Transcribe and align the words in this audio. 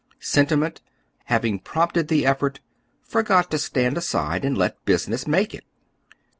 Sentiment, 0.19 0.81
having 1.25 1.59
prompted 1.59 2.07
the 2.07 2.25
effort, 2.25 2.59
forgot 3.03 3.51
to 3.51 3.59
stand 3.59 3.99
aside 3.99 4.43
and 4.43 4.57
let 4.57 4.83
business 4.83 5.27
make 5.27 5.53
it. 5.53 5.63